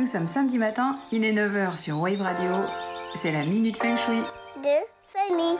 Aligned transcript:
Nous 0.00 0.06
sommes 0.06 0.28
samedi 0.28 0.56
matin, 0.56 0.98
il 1.12 1.26
est 1.26 1.34
9h 1.34 1.76
sur 1.76 2.00
Wave 2.00 2.22
Radio. 2.22 2.50
C'est 3.14 3.32
la 3.32 3.44
Minute 3.44 3.76
Feng 3.76 3.98
Shui. 3.98 4.22
de 4.62 4.78
famille. 5.12 5.58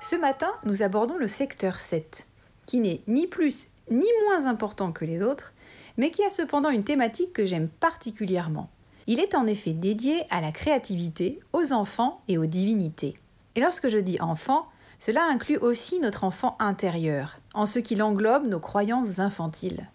Ce 0.00 0.16
matin, 0.16 0.50
nous 0.64 0.80
abordons 0.80 1.18
le 1.18 1.26
secteur 1.26 1.78
7, 1.78 2.26
qui 2.64 2.80
n'est 2.80 3.02
ni 3.06 3.26
plus 3.26 3.68
ni 3.90 4.06
moins 4.24 4.46
important 4.46 4.92
que 4.92 5.04
les 5.04 5.20
autres, 5.20 5.52
mais 5.98 6.10
qui 6.10 6.24
a 6.24 6.30
cependant 6.30 6.70
une 6.70 6.84
thématique 6.84 7.34
que 7.34 7.44
j'aime 7.44 7.68
particulièrement. 7.68 8.70
Il 9.08 9.20
est 9.20 9.34
en 9.34 9.46
effet 9.46 9.74
dédié 9.74 10.24
à 10.30 10.40
la 10.40 10.52
créativité, 10.52 11.38
aux 11.52 11.74
enfants 11.74 12.22
et 12.28 12.38
aux 12.38 12.46
divinités. 12.46 13.18
Et 13.56 13.60
lorsque 13.60 13.88
je 13.88 13.98
dis 13.98 14.18
enfant, 14.22 14.68
cela 14.98 15.24
inclut 15.24 15.58
aussi 15.58 16.00
notre 16.00 16.24
enfant 16.24 16.56
intérieur, 16.58 17.38
en 17.54 17.66
ce 17.66 17.78
qu'il 17.78 18.02
englobe 18.02 18.46
nos 18.46 18.60
croyances 18.60 19.20
infantiles. 19.20 19.88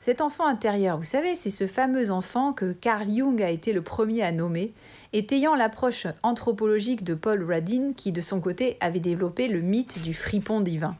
Cet 0.00 0.22
enfant 0.22 0.46
intérieur, 0.46 0.96
vous 0.96 1.04
savez, 1.04 1.36
c'est 1.36 1.50
ce 1.50 1.66
fameux 1.66 2.10
enfant 2.10 2.52
que 2.54 2.72
Carl 2.72 3.06
Jung 3.06 3.40
a 3.42 3.50
été 3.50 3.72
le 3.72 3.82
premier 3.82 4.22
à 4.22 4.32
nommer, 4.32 4.72
étayant 5.12 5.54
l'approche 5.54 6.06
anthropologique 6.22 7.04
de 7.04 7.14
Paul 7.14 7.44
Radin 7.44 7.92
qui, 7.94 8.10
de 8.10 8.22
son 8.22 8.40
côté, 8.40 8.78
avait 8.80 8.98
développé 8.98 9.46
le 9.46 9.60
mythe 9.60 10.00
du 10.00 10.14
fripon 10.14 10.62
divin. 10.62 10.96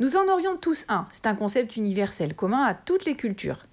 Nous 0.00 0.16
en 0.16 0.28
aurions 0.28 0.56
tous 0.56 0.84
un, 0.88 1.06
c'est 1.10 1.26
un 1.26 1.34
concept 1.34 1.76
universel 1.76 2.34
commun 2.34 2.62
à 2.62 2.74
toutes 2.74 3.06
les 3.06 3.16
cultures. 3.16 3.66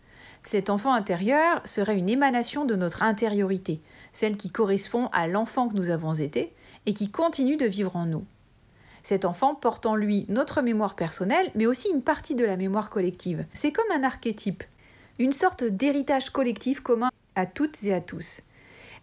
Cet 0.44 0.70
enfant 0.70 0.94
intérieur 0.94 1.62
serait 1.66 1.98
une 1.98 2.10
émanation 2.10 2.64
de 2.64 2.76
notre 2.76 3.04
intériorité, 3.04 3.82
celle 4.14 4.38
qui 4.38 4.50
correspond 4.50 5.08
à 5.12 5.28
l'enfant 5.28 5.68
que 5.68 5.76
nous 5.76 5.90
avons 5.90 6.14
été 6.14 6.54
et 6.86 6.94
qui 6.94 7.12
continue 7.12 7.58
de 7.58 7.66
vivre 7.66 7.98
en 7.98 8.06
nous. 8.06 8.26
Cet 9.04 9.26
enfant 9.26 9.56
porte 9.56 9.86
en 9.86 9.96
lui 9.96 10.26
notre 10.30 10.62
mémoire 10.62 10.96
personnelle, 10.96 11.52
mais 11.56 11.66
aussi 11.66 11.90
une 11.94 12.02
partie 12.02 12.36
de 12.36 12.46
la 12.46 12.58
mémoire 12.58 12.90
collective. 12.90 13.46
C'est 13.54 13.72
comme 13.72 13.92
un 13.92 14.04
archétype, 14.04 14.64
une 15.20 15.32
sorte 15.32 15.64
d'héritage 15.64 16.30
collectif 16.30 16.82
commun 16.82 17.10
à 17.36 17.46
toutes 17.46 17.84
et 17.84 17.94
à 17.94 18.02
tous. 18.02 18.42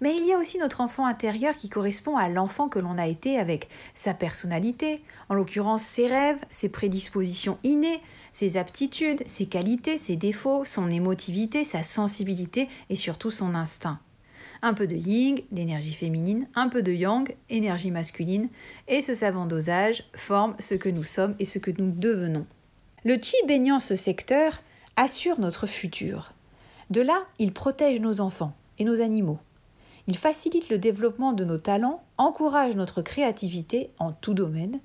Mais 0.00 0.14
il 0.14 0.26
y 0.26 0.32
a 0.32 0.38
aussi 0.38 0.58
notre 0.58 0.80
enfant 0.80 1.06
intérieur 1.06 1.56
qui 1.56 1.68
correspond 1.68 2.16
à 2.16 2.28
l'enfant 2.28 2.68
que 2.68 2.78
l'on 2.78 2.98
a 2.98 3.06
été 3.06 3.38
avec 3.38 3.68
sa 3.94 4.14
personnalité, 4.14 5.02
en 5.28 5.34
l'occurrence 5.34 5.82
ses 5.82 6.06
rêves, 6.06 6.44
ses 6.50 6.68
prédispositions 6.68 7.58
innées, 7.64 8.02
ses 8.32 8.58
aptitudes, 8.58 9.22
ses 9.26 9.46
qualités, 9.46 9.96
ses 9.96 10.16
défauts, 10.16 10.64
son 10.64 10.90
émotivité, 10.90 11.64
sa 11.64 11.82
sensibilité 11.82 12.68
et 12.90 12.96
surtout 12.96 13.30
son 13.30 13.54
instinct. 13.54 13.98
Un 14.62 14.74
peu 14.74 14.86
de 14.86 14.96
yin, 14.96 15.36
d'énergie 15.52 15.94
féminine, 15.94 16.48
un 16.54 16.68
peu 16.68 16.82
de 16.82 16.92
yang, 16.92 17.34
énergie 17.50 17.90
masculine, 17.90 18.48
et 18.88 19.02
ce 19.02 19.14
savant 19.14 19.46
dosage 19.46 20.04
forme 20.14 20.56
ce 20.58 20.74
que 20.74 20.88
nous 20.88 21.04
sommes 21.04 21.34
et 21.38 21.44
ce 21.44 21.58
que 21.58 21.70
nous 21.70 21.90
devenons. 21.90 22.46
Le 23.04 23.18
chi 23.20 23.36
baignant 23.46 23.78
ce 23.78 23.94
secteur 23.94 24.62
assure 24.96 25.38
notre 25.38 25.66
futur. 25.66 26.32
De 26.90 27.00
là, 27.00 27.24
il 27.38 27.52
protège 27.52 28.00
nos 28.00 28.20
enfants 28.20 28.54
et 28.78 28.84
nos 28.84 29.00
animaux. 29.00 29.38
Il 30.08 30.16
facilite 30.16 30.70
le 30.70 30.78
développement 30.78 31.32
de 31.32 31.44
nos 31.44 31.58
talents, 31.58 32.02
encourage 32.16 32.76
notre 32.76 33.02
créativité 33.02 33.90
en 33.98 34.12
tout 34.12 34.34
domaine, 34.34 34.80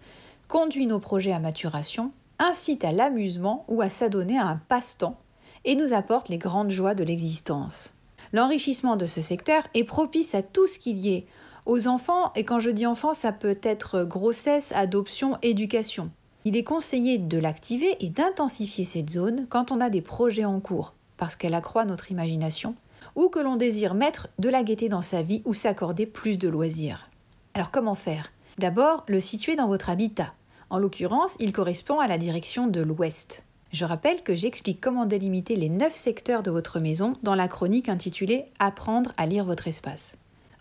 conduit 0.48 0.88
nos 0.88 1.00
projets 1.00 1.32
à 1.32 1.40
maturation, 1.40 2.12
incite 2.40 2.84
à 2.84 2.92
l'amusement 2.92 3.66
ou 3.68 3.82
à 3.82 3.90
s'adonner 3.90 4.38
à 4.38 4.48
un 4.48 4.58
passe-temps 4.68 5.18
et 5.64 5.76
nous 5.76 5.94
apporte 5.94 6.30
les 6.30 6.40
grandes 6.40 6.72
joies 6.72 6.96
de 6.96 7.04
l'existence. 7.04 7.94
L'enrichissement 8.34 8.96
de 8.96 9.06
ce 9.06 9.22
secteur 9.22 9.68
est 9.74 9.84
propice 9.84 10.36
à 10.36 10.42
tout 10.42 10.68
ce 10.68 10.80
qu'il 10.80 10.98
y 10.98 11.14
ait 11.14 11.26
aux 11.66 11.88
enfants, 11.88 12.32
et 12.36 12.44
quand 12.44 12.60
je 12.60 12.72
dis 12.72 12.86
enfants, 12.86 13.14
ça 13.14 13.32
peut 13.32 13.60
être 13.62 14.04
grossesse, 14.04 14.72
adoption, 14.76 15.38
éducation. 15.42 16.10
Il 16.44 16.58
est 16.58 16.64
conseillé 16.64 17.20
de 17.20 17.38
l'activer 17.38 17.96
et 18.00 18.10
d'intensifier 18.10 18.84
cette 18.84 19.12
zone 19.12 19.46
quand 19.48 19.72
on 19.72 19.80
a 19.80 19.90
des 19.90 20.02
projets 20.02 20.46
en 20.46 20.60
cours, 20.60 20.94
parce 21.18 21.36
qu'elle 21.36 21.54
accroît 21.54 21.86
notre 21.86 22.10
imagination, 22.10 22.76
ou 23.16 23.30
que 23.30 23.40
l'on 23.40 23.58
désire 23.58 23.94
mettre 23.94 24.30
de 24.40 24.50
la 24.50 24.64
gaieté 24.64 24.90
dans 24.90 25.02
sa 25.02 25.22
vie 25.22 25.42
ou 25.46 25.54
s'accorder 25.54 26.06
plus 26.06 26.40
de 26.40 26.48
loisirs. 26.48 27.10
Alors 27.54 27.70
comment 27.70 27.96
faire? 27.96 28.32
D'abord, 28.58 29.04
le 29.08 29.20
situer 29.20 29.56
dans 29.56 29.68
votre 29.68 29.90
habitat. 29.90 30.34
En 30.70 30.80
l'occurrence, 30.80 31.36
il 31.40 31.52
correspond 31.54 32.00
à 32.00 32.08
la 32.08 32.18
direction 32.18 32.68
de 32.68 32.82
l'ouest. 32.82 33.44
Je 33.72 33.86
rappelle 33.86 34.22
que 34.22 34.36
j'explique 34.36 34.82
comment 34.82 35.06
délimiter 35.06 35.56
les 35.56 35.70
9 35.70 35.94
secteurs 35.94 36.44
de 36.44 36.52
votre 36.52 36.80
maison 36.80 37.16
dans 37.24 37.36
la 37.36 37.48
chronique 37.48 37.88
intitulée 37.88 38.46
Apprendre 38.60 39.14
à 39.16 39.26
lire 39.26 39.46
votre 39.46 39.68
espace. 39.68 40.16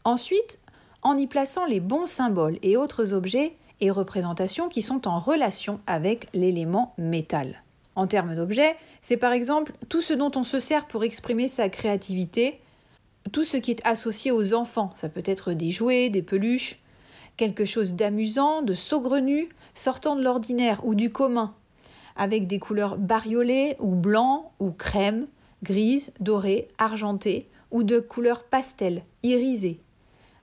Ensuite, 0.05 0.61
en 1.03 1.17
y 1.17 1.27
plaçant 1.27 1.67
les 1.67 1.81
bons 1.81 2.07
symboles 2.07 2.59
et 2.63 2.77
autres 2.77 3.13
objets 3.13 3.57
et 3.81 3.91
représentations 3.91 4.69
qui 4.69 4.81
sont 4.81 5.09
en 5.09 5.19
relation 5.19 5.81
avec 5.87 6.29
l'élément 6.35 6.95
métal. 6.99 7.65
En 7.97 8.07
termes 8.07 8.37
d'objets, 8.37 8.77
c'est 9.01 9.17
par 9.17 9.33
exemple 9.33 9.73
tout 9.89 10.03
ce 10.03 10.13
dont 10.13 10.31
on 10.37 10.45
se 10.45 10.61
sert 10.61 10.87
pour 10.87 11.03
exprimer 11.03 11.49
sa 11.49 11.69
créativité, 11.69 12.61
tout 13.33 13.45
ce 13.45 13.57
qui 13.57 13.73
est 13.73 13.87
associé 13.87 14.31
aux 14.31 14.55
enfants, 14.55 14.91
ça 14.95 15.09
peut 15.09 15.23
être 15.25 15.53
des 15.53 15.71
jouets, 15.71 16.11
des 16.11 16.23
peluches, 16.23 16.79
quelque 17.37 17.65
chose 17.65 17.95
d'amusant, 17.95 18.63
de 18.63 18.75
saugrenu, 18.75 19.49
sortant 19.75 20.15
de 20.15 20.23
l'ordinaire 20.23 20.81
ou 20.85 20.95
du 20.95 21.11
commun, 21.11 21.55
avec 22.17 22.47
des 22.47 22.59
couleurs 22.59 22.97
bariolées 22.99 23.77
ou 23.79 23.95
blanc 23.95 24.53
ou 24.59 24.71
crème, 24.71 25.27
grise, 25.63 26.13
dorée, 26.21 26.69
argentée 26.79 27.49
ou 27.71 27.83
de 27.83 28.01
couleurs 28.01 28.45
pastel, 28.45 29.05
irisées. 29.23 29.81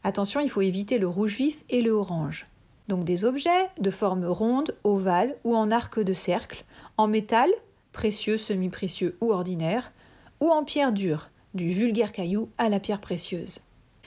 Attention, 0.04 0.40
il 0.40 0.50
faut 0.50 0.62
éviter 0.62 0.98
le 0.98 1.08
rouge 1.08 1.36
vif 1.36 1.64
et 1.70 1.82
le 1.82 1.92
orange. 1.92 2.48
Donc 2.88 3.04
des 3.04 3.26
objets 3.26 3.70
de 3.80 3.92
forme 3.92 4.26
ronde, 4.26 4.76
ovale 4.84 5.36
ou 5.44 5.56
en 5.56 5.72
arc 5.72 6.00
de 6.00 6.14
cercle, 6.14 6.64
en 6.98 7.08
métal, 7.08 7.50
précieux, 7.92 8.38
semi-précieux 8.38 9.18
ou 9.20 9.32
ordinaire, 9.32 9.92
ou 10.40 10.50
en 10.52 10.64
pierre 10.64 10.94
dure, 10.94 11.30
du 11.54 11.72
vulgaire 11.72 12.12
caillou 12.12 12.50
à 12.58 12.70
la 12.70 12.80
pierre 12.80 13.02
précieuse. 13.02 13.60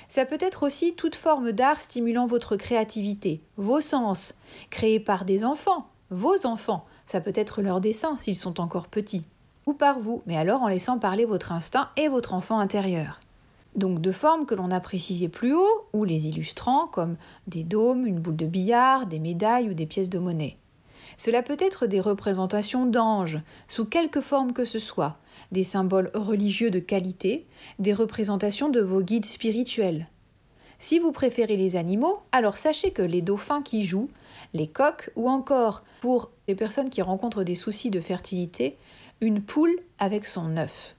Ça 0.09 0.25
peut 0.25 0.39
être 0.41 0.63
aussi 0.63 0.95
toute 0.95 1.15
forme 1.15 1.53
d'art 1.53 1.81
stimulant 1.81 2.27
votre 2.27 2.57
créativité, 2.57 3.43
vos 3.57 3.81
sens, 3.81 4.35
créés 4.71 5.01
par 5.01 5.25
des 5.25 5.45
enfants, 5.45 5.89
vos 6.11 6.47
enfants, 6.47 6.87
ça 7.11 7.21
peut 7.21 7.33
être 7.35 7.61
leur 7.61 7.81
dessin 7.81 8.17
s'ils 8.17 8.37
sont 8.37 8.61
encore 8.61 8.87
petits, 8.87 9.25
ou 9.67 9.73
par 9.73 9.99
vous, 9.99 10.23
mais 10.27 10.37
alors 10.37 10.63
en 10.63 10.69
laissant 10.69 10.97
parler 10.97 11.25
votre 11.25 11.51
instinct 11.51 11.89
et 11.97 12.07
votre 12.07 12.35
enfant 12.35 12.61
intérieur. 12.61 13.19
Donc 13.75 14.01
de 14.01 14.13
formes 14.13 14.47
que 14.47 14.55
l'on 14.55 14.71
a 14.71 14.79
précisées 14.79 15.29
plus 15.29 15.53
haut, 15.53 15.89
ou 15.93 16.05
les 16.05 16.29
illustrant, 16.29 16.87
comme 16.87 17.17
des 17.49 17.65
dômes, 17.65 18.07
une 18.07 18.21
boule 18.21 18.37
de 18.37 18.47
billard, 18.47 19.07
des 19.07 19.19
médailles 19.19 19.69
ou 19.69 19.75
des 19.75 19.87
pièces 19.87 20.09
de 20.09 20.21
monnaie. 20.21 20.57
Cela 21.17 21.43
peut 21.43 21.57
être 21.59 21.89
des 21.89 22.01
représentations 22.01 22.87
d'anges, 22.87 23.41
sous 23.67 23.87
quelque 23.87 24.21
forme 24.21 24.53
que 24.53 24.65
ce 24.65 24.79
soit, 24.79 25.17
des 25.51 25.65
symboles 25.65 26.13
religieux 26.15 26.71
de 26.71 26.79
qualité, 26.79 27.45
des 27.81 27.93
représentations 27.93 28.69
de 28.69 28.81
vos 28.81 29.03
guides 29.03 29.27
spirituels. 29.27 30.07
Si 30.81 30.99
vous 30.99 31.13
préférez 31.13 31.59
les 31.59 31.77
animaux, 31.77 32.21
alors 32.33 32.57
sachez 32.57 32.91
que 32.91 33.03
les 33.03 33.21
dauphins 33.21 33.61
qui 33.61 33.85
jouent, 33.85 34.09
les 34.55 34.67
coqs 34.67 35.11
ou 35.15 35.29
encore, 35.29 35.85
pour 36.01 36.31
les 36.49 36.55
personnes 36.55 36.89
qui 36.89 37.03
rencontrent 37.03 37.45
des 37.45 37.55
soucis 37.55 37.91
de 37.91 38.01
fertilité, 38.01 38.79
une 39.21 39.43
poule 39.43 39.79
avec 39.99 40.25
son 40.25 40.57
œuf. 40.57 40.97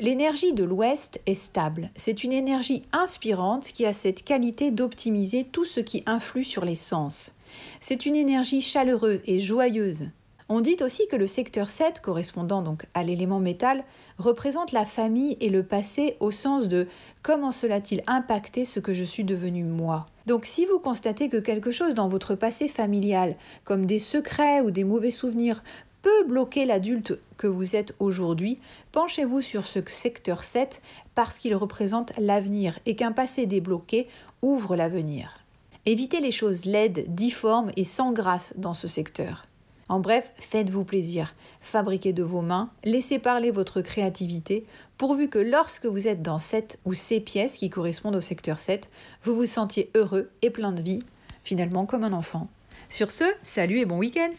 L'énergie 0.00 0.54
de 0.54 0.64
l'Ouest 0.64 1.20
est 1.26 1.34
stable. 1.34 1.90
C'est 1.94 2.24
une 2.24 2.32
énergie 2.32 2.82
inspirante 2.92 3.64
qui 3.64 3.84
a 3.84 3.92
cette 3.92 4.24
qualité 4.24 4.70
d'optimiser 4.70 5.44
tout 5.44 5.66
ce 5.66 5.80
qui 5.80 6.02
influe 6.06 6.42
sur 6.42 6.64
les 6.64 6.74
sens. 6.74 7.34
C'est 7.80 8.06
une 8.06 8.16
énergie 8.16 8.62
chaleureuse 8.62 9.20
et 9.26 9.38
joyeuse. 9.38 10.06
On 10.50 10.60
dit 10.60 10.76
aussi 10.82 11.08
que 11.08 11.16
le 11.16 11.26
secteur 11.26 11.70
7, 11.70 12.00
correspondant 12.00 12.60
donc 12.60 12.86
à 12.92 13.02
l'élément 13.02 13.40
métal, 13.40 13.82
représente 14.18 14.72
la 14.72 14.84
famille 14.84 15.38
et 15.40 15.48
le 15.48 15.62
passé 15.62 16.18
au 16.20 16.30
sens 16.30 16.68
de 16.68 16.86
comment 17.22 17.50
cela 17.50 17.76
a-t-il 17.76 18.02
impacté 18.06 18.66
ce 18.66 18.78
que 18.78 18.92
je 18.92 19.04
suis 19.04 19.24
devenu 19.24 19.64
moi? 19.64 20.04
Donc 20.26 20.44
si 20.44 20.66
vous 20.66 20.78
constatez 20.78 21.30
que 21.30 21.38
quelque 21.38 21.70
chose 21.70 21.94
dans 21.94 22.08
votre 22.08 22.34
passé 22.34 22.68
familial, 22.68 23.36
comme 23.64 23.86
des 23.86 23.98
secrets 23.98 24.60
ou 24.60 24.70
des 24.70 24.84
mauvais 24.84 25.10
souvenirs, 25.10 25.62
peut 26.02 26.24
bloquer 26.24 26.66
l'adulte 26.66 27.18
que 27.38 27.46
vous 27.46 27.74
êtes 27.74 27.94
aujourd'hui, 27.98 28.58
penchez-vous 28.92 29.40
sur 29.40 29.64
ce 29.64 29.80
secteur 29.86 30.44
7 30.44 30.82
parce 31.14 31.38
qu'il 31.38 31.56
représente 31.56 32.12
l'avenir 32.18 32.78
et 32.84 32.96
qu'un 32.96 33.12
passé 33.12 33.46
débloqué 33.46 34.08
ouvre 34.42 34.76
l'avenir. 34.76 35.38
Évitez 35.86 36.20
les 36.20 36.30
choses 36.30 36.66
laides, 36.66 37.06
difformes 37.08 37.72
et 37.76 37.84
sans 37.84 38.12
grâce 38.12 38.52
dans 38.56 38.74
ce 38.74 38.88
secteur. 38.88 39.46
En 39.88 40.00
bref, 40.00 40.32
faites-vous 40.36 40.84
plaisir, 40.84 41.34
fabriquez 41.60 42.12
de 42.12 42.22
vos 42.22 42.40
mains, 42.40 42.70
laissez 42.84 43.18
parler 43.18 43.50
votre 43.50 43.82
créativité, 43.82 44.66
pourvu 44.96 45.28
que 45.28 45.38
lorsque 45.38 45.86
vous 45.86 46.08
êtes 46.08 46.22
dans 46.22 46.38
cette 46.38 46.78
ou 46.84 46.94
ces 46.94 47.20
pièces 47.20 47.58
qui 47.58 47.70
correspondent 47.70 48.16
au 48.16 48.20
secteur 48.20 48.58
7, 48.58 48.90
vous 49.24 49.34
vous 49.34 49.46
sentiez 49.46 49.90
heureux 49.94 50.30
et 50.42 50.50
plein 50.50 50.72
de 50.72 50.82
vie, 50.82 51.00
finalement 51.42 51.84
comme 51.84 52.04
un 52.04 52.12
enfant. 52.12 52.48
Sur 52.88 53.10
ce, 53.10 53.24
salut 53.42 53.78
et 53.78 53.84
bon 53.84 53.98
week-end 53.98 54.32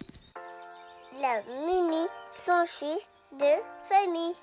La 1.21 1.42
mini 1.68 2.06
s'enfuit 2.45 3.01
de 3.39 3.45
famille. 3.89 4.33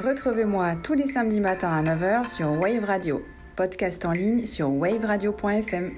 Retrouvez-moi 0.00 0.76
tous 0.76 0.94
les 0.94 1.06
samedis 1.06 1.40
matins 1.40 1.72
à 1.72 1.82
9h 1.82 2.28
sur 2.28 2.50
Wave 2.52 2.84
Radio. 2.84 3.22
Podcast 3.56 4.04
en 4.04 4.12
ligne 4.12 4.46
sur 4.46 4.70
waveradio.fm. 4.70 5.92